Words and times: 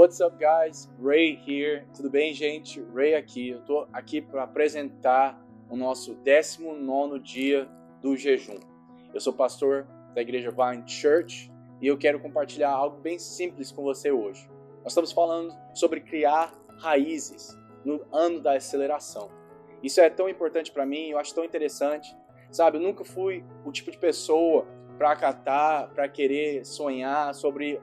What's 0.00 0.18
up, 0.22 0.38
guys? 0.38 0.88
Ray 0.98 1.38
here. 1.46 1.84
Tudo 1.94 2.08
bem, 2.08 2.32
gente? 2.32 2.82
Ray 2.94 3.14
aqui. 3.14 3.50
Eu 3.50 3.60
tô 3.60 3.86
aqui 3.92 4.22
para 4.22 4.44
apresentar 4.44 5.38
o 5.68 5.76
nosso 5.76 6.14
19 6.14 7.18
dia 7.18 7.68
do 8.00 8.16
jejum. 8.16 8.58
Eu 9.12 9.20
sou 9.20 9.30
pastor 9.30 9.86
da 10.14 10.22
igreja 10.22 10.50
Vine 10.50 10.88
Church 10.88 11.52
e 11.82 11.86
eu 11.86 11.98
quero 11.98 12.18
compartilhar 12.18 12.70
algo 12.70 12.96
bem 12.96 13.18
simples 13.18 13.70
com 13.70 13.82
você 13.82 14.10
hoje. 14.10 14.48
Nós 14.82 14.92
estamos 14.92 15.12
falando 15.12 15.54
sobre 15.74 16.00
criar 16.00 16.50
raízes 16.78 17.54
no 17.84 18.00
ano 18.10 18.40
da 18.40 18.54
aceleração. 18.54 19.30
Isso 19.82 20.00
é 20.00 20.08
tão 20.08 20.30
importante 20.30 20.72
para 20.72 20.86
mim, 20.86 21.10
eu 21.10 21.18
acho 21.18 21.34
tão 21.34 21.44
interessante. 21.44 22.16
Sabe, 22.50 22.78
eu 22.78 22.82
nunca 22.82 23.04
fui 23.04 23.44
o 23.66 23.70
tipo 23.70 23.90
de 23.90 23.98
pessoa 23.98 24.66
para 24.96 25.12
acatar, 25.12 25.90
para 25.90 26.08
querer 26.08 26.64
sonhar 26.64 27.34
sobre 27.34 27.78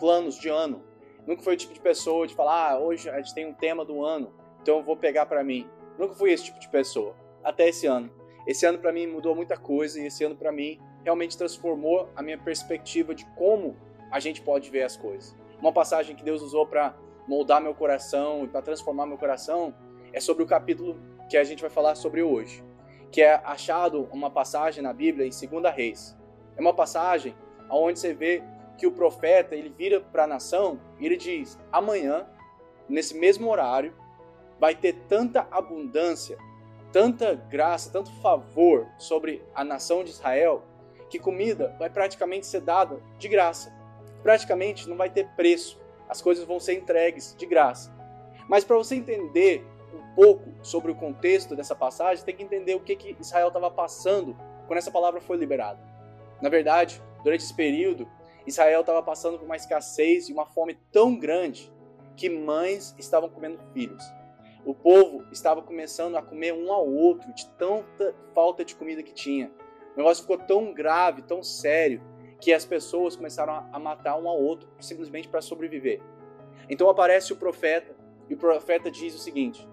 planos 0.00 0.34
de 0.34 0.48
ano. 0.48 0.89
Nunca 1.30 1.44
fui 1.44 1.54
o 1.54 1.56
tipo 1.56 1.72
de 1.72 1.78
pessoa 1.78 2.26
de 2.26 2.34
falar, 2.34 2.72
ah, 2.72 2.78
hoje 2.80 3.08
a 3.08 3.16
gente 3.18 3.32
tem 3.32 3.46
um 3.46 3.54
tema 3.54 3.84
do 3.84 4.04
ano, 4.04 4.32
então 4.60 4.78
eu 4.78 4.82
vou 4.82 4.96
pegar 4.96 5.26
para 5.26 5.44
mim. 5.44 5.64
Nunca 5.96 6.12
fui 6.12 6.32
esse 6.32 6.46
tipo 6.46 6.58
de 6.58 6.68
pessoa, 6.68 7.14
até 7.44 7.68
esse 7.68 7.86
ano. 7.86 8.10
Esse 8.48 8.66
ano 8.66 8.78
para 8.78 8.90
mim 8.90 9.06
mudou 9.06 9.32
muita 9.32 9.56
coisa 9.56 10.00
e 10.00 10.06
esse 10.06 10.24
ano 10.24 10.34
para 10.34 10.50
mim 10.50 10.80
realmente 11.04 11.38
transformou 11.38 12.08
a 12.16 12.20
minha 12.20 12.36
perspectiva 12.36 13.14
de 13.14 13.24
como 13.36 13.76
a 14.10 14.18
gente 14.18 14.42
pode 14.42 14.68
ver 14.70 14.82
as 14.82 14.96
coisas. 14.96 15.36
Uma 15.60 15.72
passagem 15.72 16.16
que 16.16 16.24
Deus 16.24 16.42
usou 16.42 16.66
para 16.66 16.96
moldar 17.28 17.62
meu 17.62 17.76
coração 17.76 18.42
e 18.42 18.48
para 18.48 18.60
transformar 18.60 19.06
meu 19.06 19.16
coração 19.16 19.72
é 20.12 20.18
sobre 20.18 20.42
o 20.42 20.46
capítulo 20.48 21.00
que 21.28 21.36
a 21.36 21.44
gente 21.44 21.60
vai 21.60 21.70
falar 21.70 21.94
sobre 21.94 22.24
hoje, 22.24 22.64
que 23.12 23.22
é 23.22 23.34
achado 23.44 24.08
uma 24.10 24.32
passagem 24.32 24.82
na 24.82 24.92
Bíblia 24.92 25.24
em 25.24 25.30
2 25.30 25.72
Reis. 25.76 26.18
É 26.56 26.60
uma 26.60 26.74
passagem 26.74 27.36
onde 27.70 28.00
você 28.00 28.12
vê 28.12 28.42
que 28.80 28.86
o 28.86 28.92
profeta 28.92 29.54
ele 29.54 29.68
vira 29.68 30.00
para 30.00 30.24
a 30.24 30.26
nação 30.26 30.80
e 30.98 31.04
ele 31.04 31.16
diz: 31.18 31.58
amanhã, 31.70 32.26
nesse 32.88 33.14
mesmo 33.14 33.50
horário, 33.50 33.94
vai 34.58 34.74
ter 34.74 34.94
tanta 35.06 35.46
abundância, 35.50 36.38
tanta 36.90 37.34
graça, 37.34 37.92
tanto 37.92 38.10
favor 38.22 38.88
sobre 38.96 39.44
a 39.54 39.62
nação 39.62 40.02
de 40.02 40.10
Israel, 40.10 40.64
que 41.10 41.18
comida 41.18 41.76
vai 41.78 41.90
praticamente 41.90 42.46
ser 42.46 42.62
dada 42.62 42.98
de 43.18 43.28
graça. 43.28 43.70
Praticamente 44.22 44.88
não 44.88 44.96
vai 44.96 45.10
ter 45.10 45.28
preço. 45.36 45.78
As 46.08 46.22
coisas 46.22 46.44
vão 46.44 46.58
ser 46.58 46.74
entregues 46.74 47.34
de 47.36 47.44
graça. 47.44 47.94
Mas 48.48 48.64
para 48.64 48.76
você 48.76 48.94
entender 48.94 49.64
um 49.94 50.14
pouco 50.14 50.50
sobre 50.62 50.90
o 50.90 50.94
contexto 50.94 51.54
dessa 51.54 51.74
passagem, 51.74 52.24
tem 52.24 52.34
que 52.34 52.42
entender 52.42 52.74
o 52.74 52.80
que, 52.80 52.96
que 52.96 53.16
Israel 53.20 53.48
estava 53.48 53.70
passando 53.70 54.36
quando 54.66 54.78
essa 54.78 54.90
palavra 54.90 55.20
foi 55.20 55.36
liberada. 55.36 55.78
Na 56.40 56.48
verdade, 56.48 57.00
durante 57.22 57.44
esse 57.44 57.54
período, 57.54 58.08
Israel 58.46 58.80
estava 58.80 59.02
passando 59.02 59.38
por 59.38 59.44
uma 59.44 59.56
escassez 59.56 60.28
e 60.28 60.32
uma 60.32 60.46
fome 60.46 60.78
tão 60.90 61.16
grande 61.18 61.72
que 62.16 62.28
mães 62.28 62.94
estavam 62.98 63.28
comendo 63.28 63.58
filhos. 63.72 64.02
O 64.64 64.74
povo 64.74 65.24
estava 65.32 65.62
começando 65.62 66.16
a 66.16 66.22
comer 66.22 66.52
um 66.52 66.72
ao 66.72 66.86
outro 66.86 67.32
de 67.32 67.46
tanta 67.50 68.14
falta 68.34 68.64
de 68.64 68.74
comida 68.74 69.02
que 69.02 69.14
tinha. 69.14 69.50
O 69.94 69.98
negócio 69.98 70.22
ficou 70.22 70.38
tão 70.38 70.72
grave, 70.72 71.22
tão 71.22 71.42
sério, 71.42 72.02
que 72.40 72.52
as 72.52 72.64
pessoas 72.64 73.16
começaram 73.16 73.68
a 73.72 73.78
matar 73.78 74.16
um 74.16 74.28
ao 74.28 74.40
outro 74.40 74.68
simplesmente 74.80 75.28
para 75.28 75.40
sobreviver. 75.40 76.00
Então 76.68 76.88
aparece 76.88 77.32
o 77.32 77.36
profeta 77.36 77.94
e 78.28 78.34
o 78.34 78.36
profeta 78.36 78.90
diz 78.90 79.14
o 79.14 79.18
seguinte: 79.18 79.66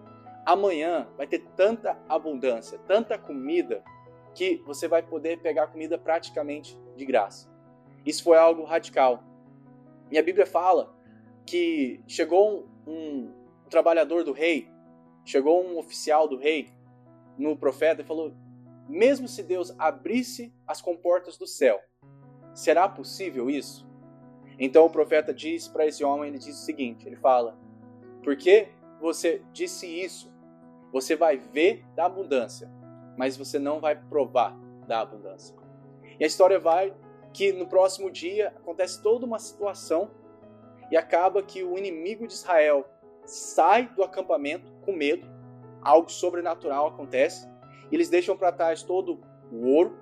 amanhã 0.46 1.08
vai 1.18 1.28
ter 1.28 1.40
tanta 1.56 1.98
abundância, 2.08 2.80
tanta 2.88 3.18
comida, 3.18 3.84
que 4.34 4.62
você 4.66 4.88
vai 4.88 5.02
poder 5.02 5.40
pegar 5.40 5.68
comida 5.68 5.98
praticamente 5.98 6.78
de 6.96 7.06
graça. 7.06 7.50
Isso 8.08 8.24
foi 8.24 8.38
algo 8.38 8.64
radical. 8.64 9.22
E 10.10 10.18
a 10.18 10.24
Bíblia 10.24 10.46
fala 10.46 10.96
que 11.46 12.02
chegou 12.08 12.66
um, 12.88 13.34
um 13.66 13.70
trabalhador 13.70 14.24
do 14.24 14.32
rei, 14.32 14.72
chegou 15.26 15.62
um 15.62 15.78
oficial 15.78 16.26
do 16.26 16.38
rei 16.38 16.70
no 17.38 17.58
profeta 17.58 18.02
e 18.02 18.06
falou: 18.06 18.34
mesmo 18.88 19.28
se 19.28 19.44
Deus 19.44 19.76
abrisse 19.78 20.54
as 20.66 20.82
comportas 20.82 21.38
do 21.38 21.46
céu, 21.46 21.82
será 22.54 22.88
possível 22.88 23.50
isso? 23.50 23.86
Então 24.58 24.86
o 24.86 24.90
profeta 24.90 25.34
diz 25.34 25.68
para 25.68 25.86
esse 25.86 26.02
homem, 26.02 26.30
ele 26.30 26.40
diz 26.40 26.62
o 26.62 26.66
seguinte, 26.66 27.06
ele 27.06 27.18
fala: 27.18 27.58
"Porque 28.24 28.70
você 29.02 29.42
disse 29.52 29.86
isso, 29.86 30.34
você 30.94 31.14
vai 31.14 31.36
ver 31.36 31.84
da 31.94 32.06
abundância, 32.06 32.72
mas 33.18 33.36
você 33.36 33.60
não 33.60 33.82
vai 33.82 33.98
provar 33.98 34.58
da 34.88 35.02
abundância." 35.02 35.54
E 36.18 36.24
a 36.24 36.28
história 36.28 36.58
vai 36.58 36.96
que 37.38 37.54
no 37.54 37.68
próximo 37.68 38.10
dia 38.10 38.48
acontece 38.48 39.00
toda 39.00 39.24
uma 39.24 39.38
situação 39.38 40.10
e 40.90 40.98
acaba 40.98 41.44
que 41.44 41.64
o 41.64 41.78
inimigo 41.78 42.26
de 42.26 42.34
Israel 42.34 42.84
sai 43.26 43.88
do 43.90 44.04
acampamento 44.04 44.74
com 44.82 44.92
medo, 44.92 45.30
algo 45.80 46.10
sobrenatural 46.10 46.88
acontece, 46.88 47.48
e 47.92 47.96
eles 47.96 48.10
deixam 48.10 48.36
para 48.36 48.52
trás 48.52 48.82
todo 48.82 49.22
o 49.52 49.68
ouro, 49.68 50.00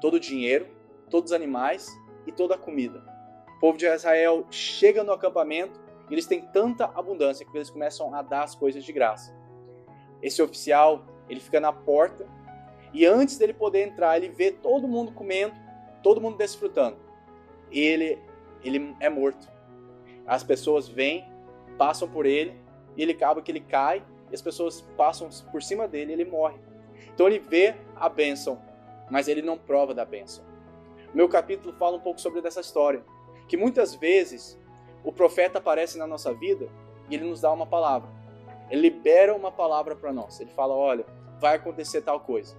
todo 0.00 0.14
o 0.14 0.20
dinheiro, 0.20 0.66
todos 1.08 1.30
os 1.30 1.36
animais 1.36 1.88
e 2.26 2.32
toda 2.32 2.56
a 2.56 2.58
comida. 2.58 3.00
O 3.58 3.60
povo 3.60 3.78
de 3.78 3.86
Israel 3.86 4.44
chega 4.50 5.04
no 5.04 5.12
acampamento 5.12 5.80
e 6.10 6.14
eles 6.14 6.26
têm 6.26 6.40
tanta 6.48 6.86
abundância 6.86 7.46
que 7.46 7.56
eles 7.56 7.70
começam 7.70 8.12
a 8.12 8.22
dar 8.22 8.42
as 8.42 8.56
coisas 8.56 8.82
de 8.82 8.92
graça. 8.92 9.32
Esse 10.20 10.42
oficial, 10.42 11.06
ele 11.28 11.38
fica 11.38 11.60
na 11.60 11.72
porta 11.72 12.26
e 12.92 13.06
antes 13.06 13.38
dele 13.38 13.54
poder 13.54 13.86
entrar, 13.86 14.16
ele 14.16 14.30
vê 14.30 14.50
todo 14.50 14.88
mundo 14.88 15.12
comendo 15.12 15.62
todo 16.02 16.20
mundo 16.20 16.36
desfrutando. 16.36 16.96
E 17.70 17.80
ele, 17.80 18.18
ele 18.62 18.94
é 19.00 19.08
morto. 19.08 19.48
As 20.26 20.42
pessoas 20.42 20.88
vêm, 20.88 21.26
passam 21.78 22.08
por 22.08 22.26
ele, 22.26 22.54
e 22.96 23.02
ele 23.02 23.12
acaba 23.12 23.40
que 23.40 23.50
ele 23.50 23.60
cai, 23.60 24.02
e 24.30 24.34
as 24.34 24.42
pessoas 24.42 24.80
passam 24.96 25.28
por 25.50 25.62
cima 25.62 25.86
dele 25.88 26.12
e 26.12 26.14
ele 26.14 26.24
morre. 26.24 26.58
Então 27.14 27.26
ele 27.26 27.38
vê 27.38 27.74
a 27.96 28.08
bênção, 28.08 28.60
mas 29.10 29.28
ele 29.28 29.42
não 29.42 29.58
prova 29.58 29.94
da 29.94 30.04
bênção. 30.04 30.44
Meu 31.12 31.28
capítulo 31.28 31.74
fala 31.74 31.96
um 31.96 32.00
pouco 32.00 32.20
sobre 32.20 32.40
dessa 32.40 32.60
história, 32.60 33.04
que 33.46 33.56
muitas 33.56 33.94
vezes 33.94 34.58
o 35.04 35.12
profeta 35.12 35.58
aparece 35.58 35.98
na 35.98 36.06
nossa 36.06 36.32
vida 36.32 36.68
e 37.10 37.14
ele 37.14 37.24
nos 37.24 37.40
dá 37.40 37.52
uma 37.52 37.66
palavra. 37.66 38.08
Ele 38.70 38.82
libera 38.82 39.34
uma 39.34 39.52
palavra 39.52 39.94
para 39.94 40.12
nós. 40.12 40.40
Ele 40.40 40.50
fala: 40.50 40.74
olha, 40.74 41.04
vai 41.38 41.56
acontecer 41.56 42.00
tal 42.00 42.20
coisa. 42.20 42.56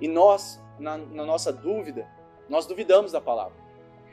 E 0.00 0.08
nós, 0.08 0.60
na, 0.78 0.98
na 0.98 1.24
nossa 1.24 1.52
dúvida, 1.52 2.08
nós 2.52 2.66
duvidamos 2.66 3.12
da 3.12 3.20
palavra. 3.20 3.56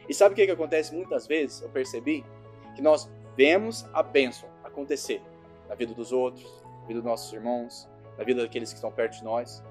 E 0.07 0.13
sabe 0.13 0.31
o 0.31 0.35
que, 0.35 0.45
que 0.45 0.51
acontece 0.53 0.95
muitas 0.95 1.27
vezes? 1.27 1.61
Eu 1.61 1.67
percebi 1.67 2.25
que 2.73 2.81
nós 2.81 3.11
vemos 3.35 3.85
a 3.91 4.01
bênção 4.01 4.47
acontecer 4.63 5.21
na 5.67 5.75
vida 5.75 5.93
dos 5.93 6.13
outros, 6.13 6.49
na 6.81 6.87
vida 6.87 7.01
dos 7.01 7.03
nossos 7.03 7.33
irmãos, 7.33 7.89
na 8.17 8.23
vida 8.23 8.41
daqueles 8.41 8.69
que 8.69 8.75
estão 8.75 8.93
perto 8.93 9.17
de 9.17 9.25
nós, 9.25 9.61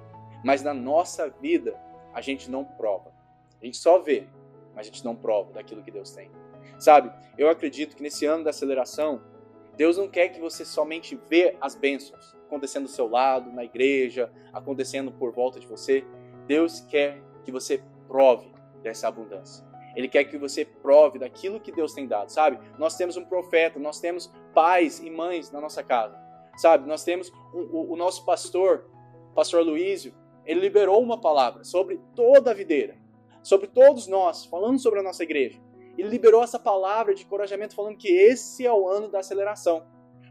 mas 0.45 0.62
na 0.62 0.75
nossa 0.75 1.31
vida 1.31 1.81
a 2.12 2.21
gente 2.21 2.51
não 2.51 2.62
prova. 2.62 3.11
A 3.59 3.65
gente 3.65 3.78
só 3.78 4.01
vê, 4.01 4.28
mas 4.75 4.87
a 4.87 4.91
gente 4.91 5.03
não 5.03 5.17
prova 5.17 5.51
daquilo 5.55 5.83
que 5.83 5.91
Deus 5.91 6.11
tem. 6.11 6.31
Sabe, 6.78 7.11
eu 7.39 7.49
acredito 7.49 7.97
que 7.97 8.03
nesse 8.03 8.27
ano 8.27 8.45
da 8.45 8.51
aceleração, 8.51 9.23
Deus 9.78 9.97
não 9.97 10.09
quer 10.09 10.28
que 10.28 10.41
você 10.41 10.62
somente 10.62 11.19
vê 11.31 11.57
as 11.59 11.75
bênçãos 11.75 12.37
acontecendo 12.47 12.84
do 12.84 12.91
seu 12.91 13.09
lado, 13.09 13.51
na 13.51 13.65
igreja, 13.65 14.31
acontecendo 14.53 15.11
por 15.11 15.33
volta 15.33 15.59
de 15.59 15.67
você. 15.67 16.05
Deus 16.47 16.81
quer 16.81 17.23
que 17.45 17.51
você 17.51 17.83
prove 18.07 18.58
dessa 18.83 19.09
abundância. 19.09 19.66
Ele 19.97 20.09
quer 20.09 20.25
que 20.25 20.39
você 20.39 20.65
prove 20.65 21.19
daquilo 21.19 21.61
que 21.61 21.72
Deus 21.72 21.93
tem 21.93 22.06
dado, 22.06 22.31
sabe? 22.31 22.59
Nós 22.78 22.97
temos 22.97 23.16
um 23.16 23.25
profeta, 23.25 23.78
nós 23.78 23.99
temos 23.99 24.33
pais 24.55 25.00
e 25.00 25.11
mães 25.11 25.50
na 25.50 25.61
nossa 25.61 25.83
casa, 25.83 26.16
sabe? 26.56 26.87
Nós 26.87 27.03
temos 27.03 27.33
o, 27.53 27.93
o, 27.93 27.97
nosso 27.97 28.25
pastor, 28.25 28.89
pastor 29.34 29.65
Luísio, 29.65 30.15
ele 30.44 30.61
liberou 30.61 31.03
uma 31.03 31.21
palavra 31.21 31.65
sobre 31.65 32.00
toda 32.15 32.53
a 32.53 32.55
videira, 32.55 32.97
sobre 33.43 33.66
todos 33.66 34.06
nós, 34.06 34.44
falando 34.44 34.78
sobre 34.78 35.00
a 35.00 35.03
nossa 35.03 35.22
igreja. 35.22 35.60
Ele 35.97 36.09
liberou 36.09 36.45
essa 36.45 36.60
palavra 36.60 37.12
de 37.12 37.25
encorajamento, 37.25 37.75
falando 37.75 37.97
que 37.97 38.09
esse 38.09 38.65
é 38.65 38.72
o 38.72 38.89
ano 38.89 39.09
da 39.09 39.19
aceleração. 39.19 39.84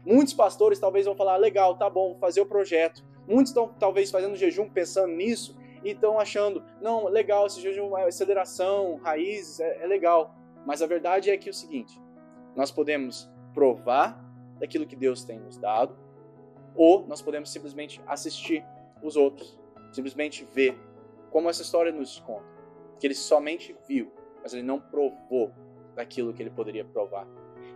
Muitos 0.04 0.32
pastores 0.32 0.78
talvez 0.78 1.04
vão 1.04 1.14
falar: 1.14 1.36
legal, 1.36 1.76
tá 1.76 1.90
bom, 1.90 2.12
vou 2.12 2.18
fazer 2.18 2.40
o 2.40 2.46
projeto. 2.46 3.04
Muitos 3.26 3.50
estão 3.50 3.68
talvez 3.78 4.10
fazendo 4.10 4.34
jejum 4.34 4.70
pensando 4.70 5.12
nisso, 5.12 5.58
e 5.84 5.90
estão 5.90 6.18
achando, 6.18 6.64
não, 6.80 7.08
legal, 7.08 7.46
esse 7.46 7.60
jejum, 7.60 7.94
aceleração, 7.96 8.96
raízes, 8.96 9.60
é, 9.60 9.84
é 9.84 9.86
legal. 9.86 10.34
Mas 10.66 10.82
a 10.82 10.86
verdade 10.86 11.30
é 11.30 11.36
que 11.36 11.48
é 11.48 11.52
o 11.52 11.54
seguinte, 11.54 12.00
nós 12.54 12.70
podemos 12.70 13.30
provar 13.54 14.22
daquilo 14.58 14.86
que 14.86 14.96
Deus 14.96 15.24
tem 15.24 15.38
nos 15.38 15.56
dado, 15.56 15.96
ou 16.74 17.06
nós 17.06 17.22
podemos 17.22 17.50
simplesmente 17.50 18.00
assistir 18.06 18.64
os 19.02 19.16
outros, 19.16 19.58
simplesmente 19.92 20.46
ver, 20.52 20.78
como 21.30 21.48
essa 21.48 21.62
história 21.62 21.92
nos 21.92 22.20
conta, 22.20 22.46
que 22.98 23.06
ele 23.06 23.14
somente 23.14 23.76
viu, 23.86 24.12
mas 24.42 24.52
ele 24.52 24.62
não 24.62 24.80
provou 24.80 25.52
daquilo 25.94 26.32
que 26.32 26.42
ele 26.42 26.50
poderia 26.50 26.84
provar. 26.84 27.26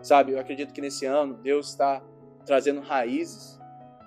Sabe, 0.00 0.32
eu 0.32 0.38
acredito 0.38 0.72
que 0.72 0.80
nesse 0.80 1.06
ano 1.06 1.34
Deus 1.34 1.68
está 1.68 2.02
trazendo 2.44 2.80
raízes 2.80 3.60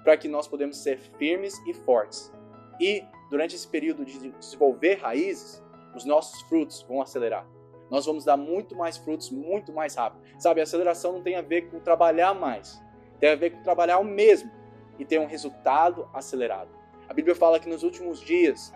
para 0.04 0.18
que 0.18 0.28
nós 0.28 0.48
podemos 0.48 0.78
ser 0.78 1.00
firmes 1.00 1.58
e 1.68 1.74
fortes 1.74 2.32
e 2.80 3.04
durante 3.30 3.56
esse 3.56 3.68
período 3.68 4.06
de 4.06 4.32
desenvolver 4.32 4.96
raízes, 4.96 5.64
os 5.96 6.06
nossos 6.06 6.42
frutos 6.44 6.82
vão 6.88 7.02
acelerar. 7.02 7.48
nós 7.90 8.06
vamos 8.06 8.26
dar 8.26 8.36
muito 8.36 8.76
mais 8.76 8.98
frutos, 8.98 9.30
muito 9.30 9.72
mais 9.72 9.96
rápido. 9.96 10.24
Sabe, 10.40 10.60
a 10.60 10.64
aceleração 10.64 11.14
não 11.14 11.22
tem 11.22 11.36
a 11.36 11.42
ver 11.42 11.70
com 11.70 11.80
trabalhar 11.80 12.34
mais, 12.34 12.82
tem 13.20 13.30
a 13.30 13.36
ver 13.36 13.52
com 13.52 13.62
trabalhar 13.62 14.00
o 14.00 14.04
mesmo 14.04 14.52
e 14.98 15.06
ter 15.06 15.20
um 15.20 15.28
resultado 15.28 16.10
acelerado. 16.14 16.70
A 17.08 17.14
Bíblia 17.14 17.36
fala 17.36 17.60
que 17.60 17.70
nos 17.70 17.84
últimos 17.84 18.20
dias 18.20 18.74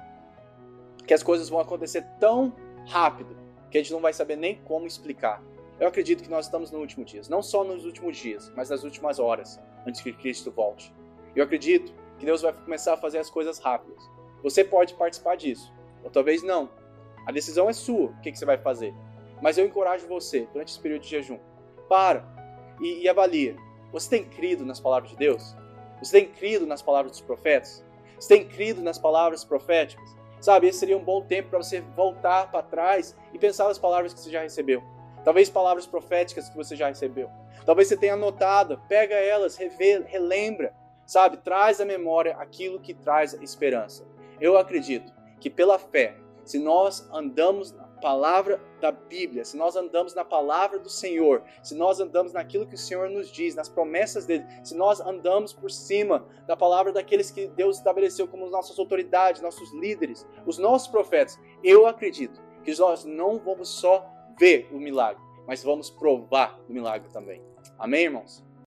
que 1.06 1.14
as 1.14 1.24
coisas 1.24 1.50
vão 1.50 1.60
acontecer 1.60 2.06
tão 2.20 2.54
rápido 2.86 3.36
que 3.72 3.78
a 3.78 3.82
gente 3.82 3.92
não 3.92 4.00
vai 4.00 4.14
saber 4.14 4.36
nem 4.36 4.56
como 4.62 4.86
explicar. 4.86 5.42
Eu 5.80 5.88
acredito 5.88 6.24
que 6.24 6.30
nós 6.30 6.46
estamos 6.46 6.72
nos 6.72 6.82
últimos 6.82 7.10
dias, 7.10 7.30
não 7.30 7.42
só 7.42 7.64
nos 7.64 7.86
últimos 7.86 8.18
dias, 8.18 8.52
mas 8.56 8.70
nas 8.70 8.84
últimas 8.84 9.18
horas, 9.18 9.60
antes 9.88 10.02
que 10.02 10.12
Cristo 10.12 10.52
volte. 10.52 10.94
Eu 11.36 11.44
acredito 11.44 11.94
que 12.18 12.26
Deus 12.26 12.42
vai 12.42 12.52
começar 12.54 12.94
a 12.94 12.98
fazer 12.98 13.18
as 13.18 13.30
coisas 13.30 13.60
rápidas. 13.60 14.04
Você 14.44 14.64
pode 14.64 14.94
participar 14.94 15.36
disso, 15.36 15.74
ou 16.04 16.10
talvez 16.10 16.42
não. 16.44 16.70
A 17.26 17.32
decisão 17.32 17.70
é 17.70 17.74
sua, 17.74 18.08
o 18.10 18.22
que, 18.22 18.34
você 18.36 18.46
vai 18.46 18.58
fazer. 18.58 18.94
Mas 19.42 19.58
eu 19.58 19.66
encorajo 19.66 20.08
você, 20.08 20.48
durante 20.52 20.70
esse 20.70 20.80
período 20.80 21.02
de 21.04 21.10
jejum, 21.10 21.38
para 21.88 22.26
e, 22.82 23.04
e 23.04 23.10
avalia. 23.10 23.56
Você 23.92 24.10
tem 24.10 24.24
crido 24.24 24.66
nas 24.66 24.80
palavras 24.80 25.12
de 25.12 25.18
Deus? 25.18 25.56
Você 26.02 26.20
tem 26.20 26.32
crido 26.32 26.66
nas 26.66 26.82
palavras 26.82 27.12
dos 27.12 27.22
profetas? 27.22 27.84
Você 28.20 28.36
tem 28.36 28.48
crido 28.48 28.82
nas 28.82 28.98
palavras 28.98 29.44
proféticas? 29.44 30.18
Sabe, 30.40 30.68
esse 30.68 30.80
seria 30.80 30.98
um 30.98 31.04
bom 31.04 31.22
tempo 31.22 31.50
para 31.50 31.62
você 31.62 31.82
voltar 31.82 32.50
para 32.50 32.64
trás 32.64 33.16
e 33.34 33.38
pensar 33.38 33.68
nas 33.68 33.78
palavras 33.78 34.14
que 34.14 34.20
você 34.22 34.30
já 34.30 34.42
recebeu. 34.42 34.82
Talvez 35.24 35.50
palavras 35.50 35.86
proféticas 35.86 36.50
que 36.50 36.56
você 36.56 36.76
já 36.76 36.88
recebeu. 36.88 37.30
Talvez 37.66 37.90
você 37.90 37.98
tenha 37.98 38.14
anotado, 38.14 38.82
pega 38.88 39.16
elas, 39.16 39.58
revê, 39.58 40.02
relembra, 40.08 40.74
sabe? 41.06 41.38
Traz 41.38 41.82
à 41.82 41.86
memória 41.86 42.36
aquilo 42.38 42.80
que 42.80 42.94
traz 42.94 43.34
esperança. 43.34 44.06
Eu 44.40 44.58
acredito 44.58 45.14
que 45.40 45.50
pela 45.50 45.78
fé, 45.80 46.18
se 46.44 46.60
nós 46.60 47.08
andamos 47.12 47.74
palavra 48.00 48.60
da 48.82 48.92
Bíblia, 48.92 49.46
se 49.46 49.56
nós 49.56 49.76
andamos 49.76 50.14
na 50.14 50.26
palavra 50.26 50.80
do 50.80 50.90
Senhor, 50.90 51.44
se 51.62 51.76
nós 51.76 52.00
andamos 52.00 52.34
naquilo 52.34 52.66
que 52.66 52.76
o 52.76 52.78
Senhor 52.78 53.10
nos 53.10 53.30
diz, 53.32 53.56
nas 53.56 53.70
promessas 53.70 54.26
dele, 54.26 54.46
se 54.64 54.76
nós 54.76 55.00
andamos 55.00 55.54
por 55.54 55.70
cima 55.70 56.26
da 56.48 56.56
palavra 56.56 56.92
daqueles 56.92 57.30
que 57.30 57.48
Deus 57.48 57.78
estabeleceu 57.78 58.28
como 58.28 58.50
nossas 58.50 58.80
autoridades, 58.80 59.42
nossos 59.42 59.72
líderes, 59.74 60.26
os 60.46 60.58
nossos 60.58 60.88
profetas, 60.88 61.40
eu 61.64 61.86
acredito 61.86 62.42
que 62.64 62.78
nós 62.80 63.06
não 63.06 63.38
vamos 63.38 63.70
só 63.70 64.06
ver 64.40 64.70
o 64.72 64.80
milagre, 64.80 65.22
mas 65.46 65.64
vamos 65.64 65.90
provar 65.90 66.60
o 66.68 66.74
milagre 66.74 67.10
também. 67.12 67.42
Amém, 67.78 68.06
irmãos? 68.06 68.49